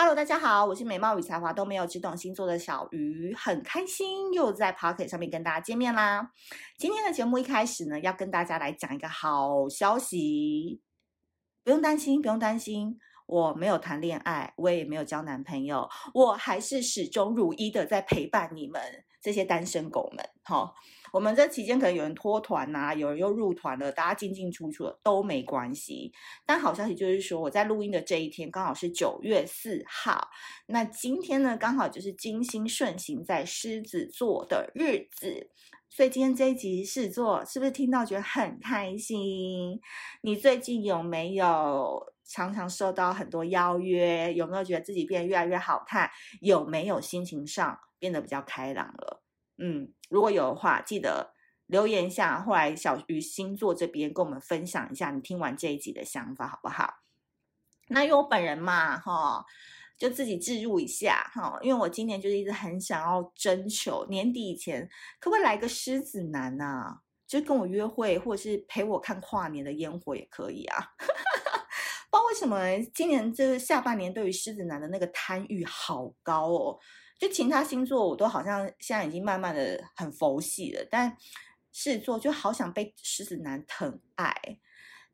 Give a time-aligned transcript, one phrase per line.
[0.00, 6.30] Hello，大家好，我是美貌与才华都没有，只懂星座的小鱼，很开心又在 Pocket 上面跟大家见面啦。
[6.76, 10.80] 今天的节目一开始呢，要跟大家来讲一个好消息，
[11.64, 12.96] 不用担心，不用担心，
[13.28, 18.80] 我没有谈恋爱，我也没有交男朋友，我还是始终如一的在陪伴你们
[19.20, 20.74] 这些单身狗们，哈。
[21.10, 26.12] 我们这期间可能有人脱团呐，有人又入团了，大家进进出出都没关系。
[26.44, 30.28] 但好消息就是说，我在录音的这一天刚好是九月四号，
[30.66, 35.50] 那今天呢刚好就是金星顺行在狮子座的日子，
[35.88, 39.80] 所以今天这一集狮子座是不是听到觉得很开心？
[40.20, 44.32] 你最近有没有常常受到很多邀约？
[44.34, 46.10] 有没有觉得自己变得越来越好看？
[46.40, 49.22] 有没有心情上变得比较开朗了？
[49.56, 51.32] 嗯，如果有的话，记得
[51.66, 52.40] 留言一下。
[52.40, 56.98] 后来小鱼星座这边跟我们分享一下你听完这一集的想法，好不好？
[57.88, 59.44] 那因为我本人嘛，哈，
[59.96, 61.58] 就自己置入一下哈。
[61.62, 67.00] 因为我今年就是一直很想要征求年底以前，可不可以来个狮子男啊？
[67.26, 70.92] 就跟我约会，或者是陪我看跨年的烟火也可以啊。
[72.10, 72.58] 不知道为什么
[72.94, 76.78] 今年这下半年对于狮子男的那个贪欲好高哦。
[77.18, 81.16] 就其他星座，我都好像现在已经慢慢的很佛系了，但
[81.72, 84.32] 狮子座就好想被狮子男疼爱。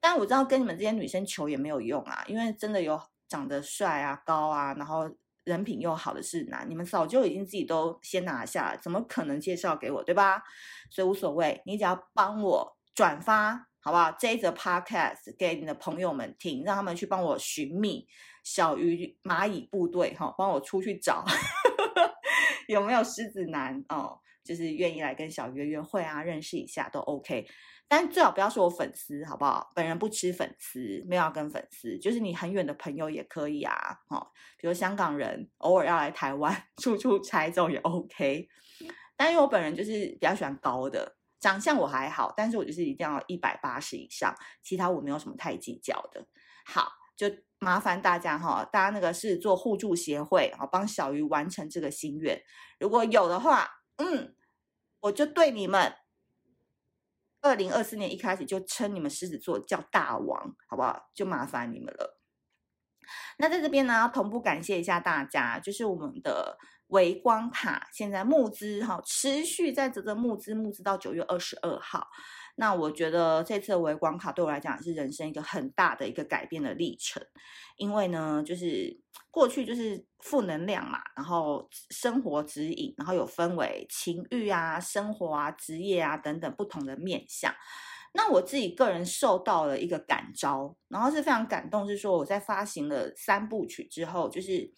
[0.00, 5.08] 但我知道跟你们这些女生求也没有用啊，因为真的有长得帅啊、高啊，然后
[5.44, 10.42] 人品又好的狮子男，你们早就已经自己都先拿下了，怎么可能介绍给我，对吧？
[10.90, 14.14] 所以无所谓，你只要帮我转发，好不好？
[14.18, 18.06] 这一则 podcast 给你的朋友们听，让他们去帮我寻觅
[18.44, 21.24] 小鱼蚂蚁部队，哈，帮我出去找。
[22.68, 24.20] 有没有狮子男哦？
[24.44, 27.46] 就是愿意来跟小鱼约会啊，认识一下都 OK。
[27.88, 29.70] 但最好不要是我粉丝，好不好？
[29.74, 33.74] 本人不吃粉丝，没有要跟粉丝，就是你很远的朋友也可以啊。
[34.08, 34.26] 哦，
[34.58, 38.48] 比如香港人偶尔要来台湾 出出差这种也 OK。
[39.16, 46.26] 但因为我本人就是比较喜欢高的，长相我还好，但是我就是一定要一百八十以上，其他我没有什么太计较的。
[46.64, 47.30] 好，就。
[47.64, 52.42] 麻烦大家哈，大家那个狮子座互助协会啊，帮小鱼完成这个心愿。
[52.80, 54.34] 如果有的话，嗯，
[54.98, 55.94] 我就对你们
[57.40, 61.08] 二零二四年一开始就称你们狮子座叫大王，好不好？
[61.14, 62.20] 就麻烦你们了。
[63.38, 66.58] 那在这边呢，同步感谢一下大家，就是我们的
[66.92, 72.06] 微光卡现在募资哈，持续在这个募资，募资到九月二十二号。
[72.56, 77.22] 那我觉得这次的微光卡对我来讲是人生一个很大的一个改变的历程，
[77.78, 78.94] 因为呢，就是
[79.30, 87.54] 过去就是负能量嘛，然后生活指引，然后有分为情欲啊、生活啊、职业啊等等不同的面向。
[88.12, 94.74] 那我自己个人受到了一个感召，然后是非常感动，是说我在发行了三部曲之后，就是。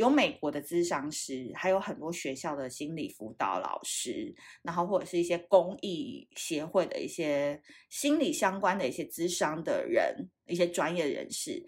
[0.00, 11.62] 有美国的咨商师，还有很多学校的心理辅导老师，然后或者是一些公益协会的一些心理相关的一些咨商的人，一些专业人士，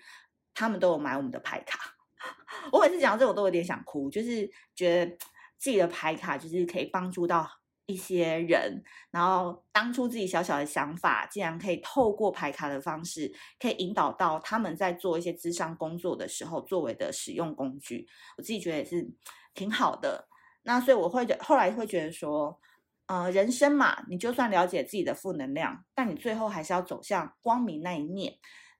[0.54, 1.94] 他们都有买我们的牌卡。
[2.72, 5.14] 我每次讲到这，我都有点想哭，就是觉得
[5.58, 7.46] 自己的牌卡就是可以帮助到。
[7.86, 18.06] 一些人，然后当初自己小小的想法，竟然可以透过排卡的方式，可以引导到他们在做一些智商工作的时候，作为的使用工具，
[18.38, 19.10] 我自己觉得也是
[19.54, 20.28] 挺好的。
[20.62, 22.58] 那所以我会后来会觉得说，
[23.06, 28.34] 呃，人生嘛，你就算了解自己的负能量，但你最后还是要走向光明那一面。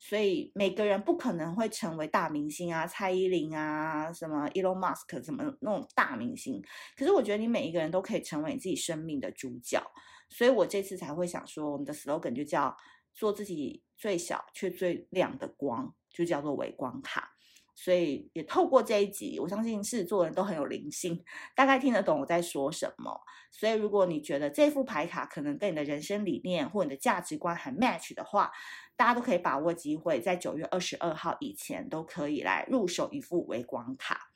[0.05, 6.61] 所以每个人不可能会成为大明星啊，蔡依林啊，什么 Elon Musk 什么那种大明星。
[6.97, 9.81] 可是我觉得你每一个人都可以成为你自己生命的主角。
[10.29, 12.77] 所以我这次才会想说，我们的 slogan 就叫
[13.15, 17.31] 做自己最小却最亮的光，就叫做微光卡。
[17.75, 21.25] 所以也透过这一集，我相信狮子座人都很有灵性，
[21.57, 23.19] 大概听得懂我在说什么。
[23.51, 28.51] 所以如果你觉得这副牌卡可能跟你的人生理念或你的价值观很 match 的话，
[28.97, 34.31] 大家都可以把握机会，在九月二十二号以前都可以来入手一副微光卡。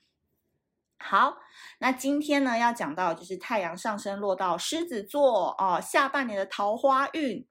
[0.99, 1.37] 好，
[1.79, 7.47] 那今天呢要讲到就是太阳上升落到狮子座哦，下半年的桃花运。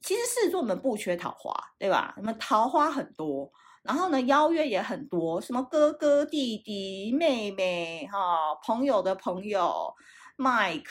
[0.00, 2.14] 其实狮子座我们不缺桃花，对吧？
[2.16, 3.52] 我们桃花很多，
[3.82, 9.94] 然后呢邀约也很多，什么哥哥、弟弟、妹妹，哈、朋友的朋友
[10.38, 10.84] ，Mike、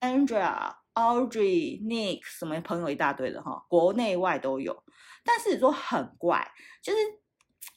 [0.00, 0.83] Andrea。
[0.94, 4.82] Audrey、Nick 什么朋友一大堆的哈，国内外都有。
[5.24, 6.46] 但是狮子座很怪，
[6.82, 6.98] 就是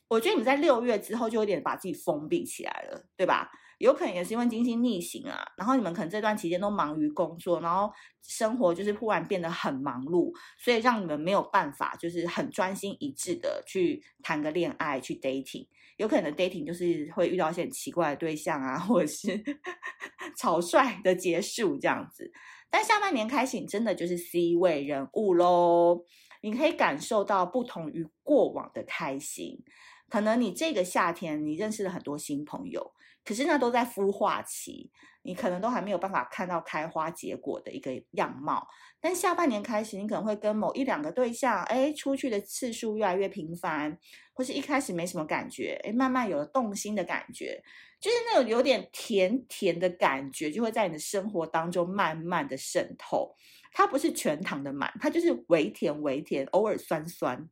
[0.08, 3.50] 我觉得你在六月之后就有点把自己封闭起来了，对吧？
[3.80, 7.94] 有可能也是因为金星逆行啊，然后你们可能这段期间都忙于工作，然后
[8.24, 15.68] 生活就是忽然变得很忙碌，所以让你们没有办法就是很专心一致的去谈个恋爱，去 dating。
[15.98, 19.44] 有可能 dating 就是会遇到一些奇怪的对象啊，或者是
[20.36, 22.32] 草率的结束这样子。
[22.70, 26.04] 但下半年开始，你真的就是 C 位人物喽，
[26.42, 29.64] 你可以感受到不同于过往的开心。
[30.10, 32.94] 可能你这个夏天你认识了很多新朋友，
[33.26, 34.90] 可是那都在孵化期，
[35.28, 38.66] 你可能都还没有办法看到开花结果的一个样貌。
[39.02, 44.00] 但下半年开始，你可能会跟某一两个对象，哎，出去的次数越来越频繁，
[44.34, 47.62] 或是一开始没什么感觉，哎，慢慢有了动心的感觉，
[48.00, 53.36] 就是那种有点甜甜的感觉，就会在你的生活当中慢慢的渗透。
[53.74, 57.48] 它不是全糖的满，它就是微甜微甜，偶尔酸酸，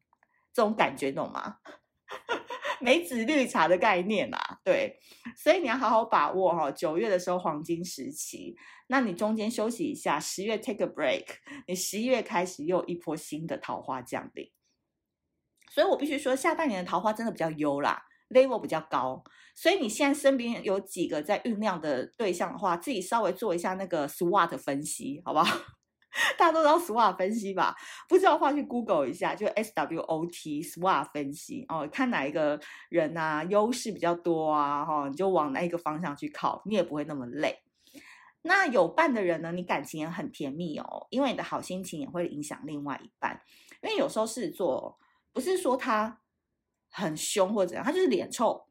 [0.54, 1.58] 这种感觉，懂吗？
[2.86, 5.00] 梅子绿茶的概念啊，对，
[5.36, 8.56] 所以你要好好把握哈，九月的时候黄金时期，
[8.86, 11.26] 那你中间休息一下，十月 take a break，
[11.68, 14.52] 你十一月开始又一波新的桃花降临，
[15.72, 19.24] 所以我必须说，下半年的桃花真的比较优啦，level 比较高，
[19.56, 25.60] 所以你现在身边有几个在酝酿的对象的话，自己稍微做一下那个 SWOT 分析，好不好？
[26.38, 27.76] 大家都知道 SWOT 分析吧？
[28.08, 32.60] 不知道的话去 Google 一下，就 SWOT SWOT 分析哦，看哪一个
[32.90, 37.62] 人啊优势比较多啊，哈、哦，你就往那一个方向去靠，你也不会那么累。
[38.42, 43.42] 那有伴的人呢，你感情也很甜蜜哦，因为你的好心情也会影响另外一半。
[43.82, 45.00] 因为有时候狮子座
[45.34, 46.22] 不是说他
[46.92, 48.68] 很凶或者怎样，他就是脸臭，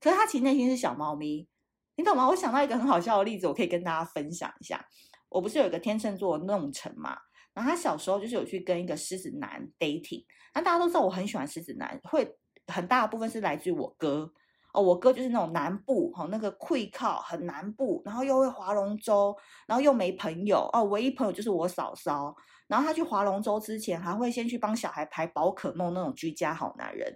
[0.00, 1.48] 可是他其实内心是小猫咪，
[1.96, 2.28] 你懂吗？
[2.28, 4.84] 我想到一个很好笑的例子，我可以跟大家分享一下。
[5.32, 7.16] 我不是有一个天秤座弄成嘛，
[7.54, 10.24] 然后他小时候就是有去跟一个狮子男 dating，
[10.54, 12.36] 那大家都知道我很喜欢狮子男，会
[12.66, 14.30] 很大的部分是来自于我哥
[14.72, 19.36] 哦，我哥就是那种南部哈、那个会靠很南部，然后又会划龙舟，
[19.66, 22.34] 然后又没朋友哦，唯一朋友就是我嫂嫂，
[22.68, 27.14] 然后他去划龙舟之前还会先去帮小孩排宝可梦那种居家好男人。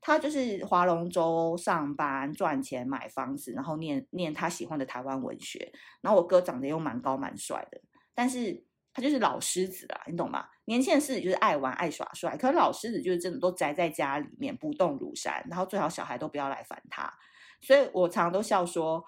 [0.00, 5.72] 他就是划龙舟、上班、赚钱、买房子，然后念念他喜欢的台湾文学。
[6.00, 7.80] 然后我哥长得又蛮高蛮帅的，
[8.14, 8.64] 但是
[8.94, 10.46] 他就是老狮子啦，你懂吗？
[10.66, 17.12] 年轻的狮子就是爱玩爱耍帅，可是老狮子就是真的都宅在家里面不动如山，然后最好小孩都不要来烦他。
[17.60, 19.04] 所以我常常都笑说，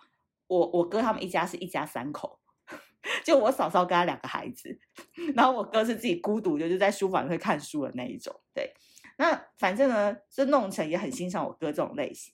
[0.46, 2.40] 我我哥他们一家是一家三口，
[3.24, 4.78] 就我嫂嫂跟他两个孩子，
[5.36, 8.74] 然后我哥是自己孤独就是在书房会看书的那一种，对。
[9.20, 12.32] 那反正呢，就弄成也很欣赏我哥这种类型，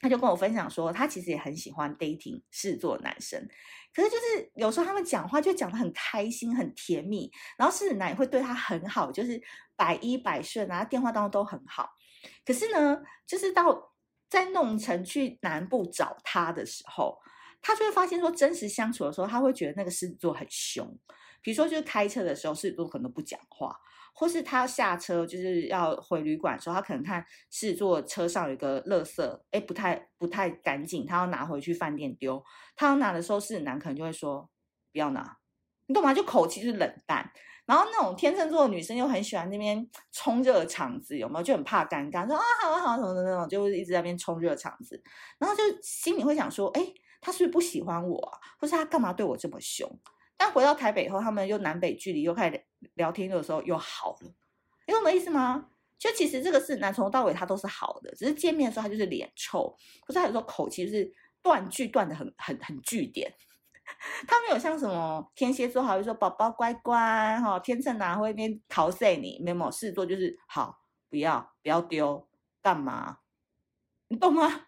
[0.00, 3.46] 他就跟我分享说，他其实也很喜欢 dating 狮子座男生，
[3.94, 9.38] 可是就是有时候他们讲话就讲得很开心、很甜蜜，然后狮子男也会对他很好，就是
[9.76, 11.90] 百依百顺啊，电话当中都很好。
[12.46, 13.92] 可是呢，就是到
[14.30, 17.18] 在弄成去南部找他的时候，
[17.60, 20.98] 他就会发现说，真实相处的时候，他会觉得那个狮子座很凶，
[21.42, 23.78] 比如说就是开车的时候，狮子座可能不讲话。
[24.20, 32.44] 或是他要下车，就是要回旅馆的时候，他可能看是坐车上有一个垃圾，哎，不太不太干净，他要拿回去饭店丢。
[32.76, 34.46] 他要拿的时候，狮子男可能就会说
[34.92, 35.38] 不要拿，
[35.86, 36.12] 你懂吗？
[36.12, 37.32] 就口气是冷淡。
[37.64, 41.42] 然后那种天秤座的女生又很喜欢那边冲热场子，有没有？
[41.42, 45.02] 就很怕尴尬，说啊好啊好啊什么的那种，就一直在那边冲热场子。
[45.38, 46.86] 然后就心里会想说，哎，
[47.22, 48.38] 他是不是不喜欢我啊？
[48.58, 49.90] 或是他干嘛对我这么凶？
[50.50, 52.64] 但回到台北以后，他们又南北距离又开始
[52.94, 54.34] 聊天的时候又好了，
[54.86, 55.68] 你懂我的意思吗？
[55.98, 59.76] 就其实这个是男从头到尾他都是好的，只是见面的时候他就是脸臭，
[60.06, 63.32] 可是他有时候口气就是断句断的很很很句点。
[64.26, 72.26] 他没有像什么天蝎座，还会说宝宝乖乖哈，天秤男会边讨碎你，没有事做就是好，不要不要丢，
[72.62, 73.18] 干嘛？
[74.08, 74.64] 你懂吗？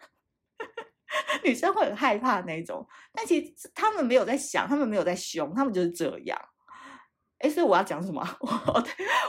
[1.44, 6.38] 女生会很害怕那种，但其实他们没有在想，他们没有在凶，他们就是这样。
[7.38, 8.22] 哎，所以我要讲什么？
[8.40, 8.84] 我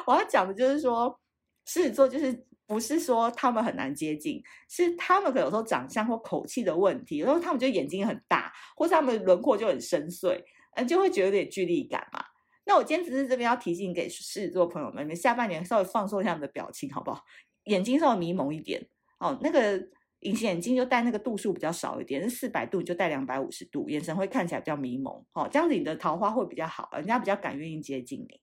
[0.06, 1.20] 我要讲的就是说，
[1.66, 10.40] 狮子座就是不是说他们很难接近，是他们可能有时候长相或口气的问题，然后他们就眼睛很大，或是他们轮廓就很深邃，
[10.76, 12.24] 嗯，就会觉得有点距离感嘛。
[12.66, 17.24] 那我今天只是这边要提醒给狮子座朋友们，你们下半年稍微放松一下你的表情，好不好？
[17.64, 18.88] 眼睛稍微迷蒙一点
[19.20, 19.82] 哦，那个。
[20.24, 28.42] 隐形眼镜就戴那个度数比较少一点，是四百度就戴两百五十度，眼神会看起来比较迷蒙，哦，这样子你的桃花会比较好，人家比较敢愿意接近你。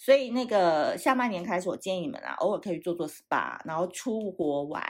[0.00, 4.80] 所以那个下半年开始，我建议你们啊，偶尔可以做做 SPA，然后出国玩，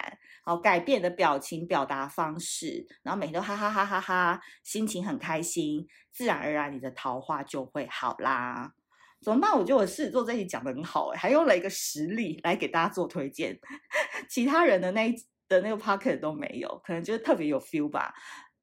[0.45, 8.75] 然后改变的表情表达方式，然后每天都哈哈哈哈哈，心情很开心，自然而然你的桃花就会好啦。
[9.23, 9.53] 怎么办？
[9.53, 13.59] 我觉得我狮子座这一集讲得很好，还用了一个实例来给大家做推荐。
[14.31, 15.15] 其他人的那一
[15.49, 18.15] 的那个 pocket 都没有，可能就是特别有 feel 吧。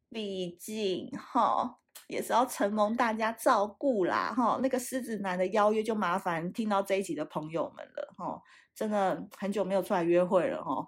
[0.10, 4.58] 毕竟哈，也是要承蒙大家照顾啦哈。
[4.64, 8.42] 那个狮子男的邀约就麻烦听到这一集的朋友们了哈，
[8.74, 10.88] 真的很久没有出来约会了哈，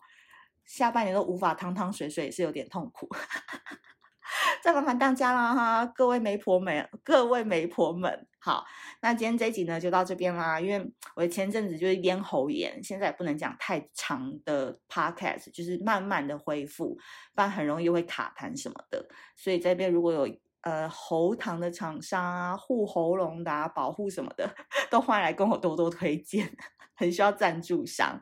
[0.64, 3.10] 下半年都无法汤汤水水，也是有点痛苦。
[4.64, 8.66] 再麻烦大家了哈，各位媒婆们，各位媒婆们，好，
[9.02, 10.58] 那今天这集呢就到这边啦。
[10.58, 16.96] 因为我前阵子就是咽喉炎，现在也不能讲太长的 podcast，就是慢慢的恢复，
[17.36, 19.06] 不然很容易会卡痰什么的。
[19.36, 24.50] 所以这边如果有呃喉糖的厂商啊，护喉咙的啊，保护什么的，
[24.90, 26.50] 都欢迎来跟我多多推荐，
[26.96, 28.22] 很需要赞助商。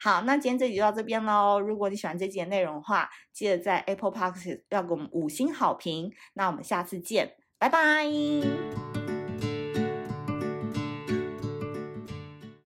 [0.00, 1.58] 好，那今天这集就到这边喽。
[1.58, 6.12] 如果你喜欢这集的内容的话，记得在 Apple Podcast 要给我们五星好评。
[6.34, 9.03] 那我们下次见，拜拜。